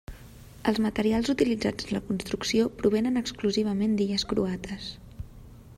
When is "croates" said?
4.33-4.89